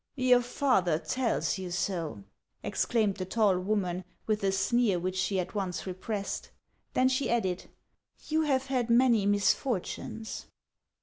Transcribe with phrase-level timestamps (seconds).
[0.15, 2.23] "Your father tells you so!"
[2.63, 6.49] exclaimed the tall woman, with a sneer which she at once repressed.
[6.95, 7.69] Then she added:"
[8.29, 10.47] You have had many misfortunes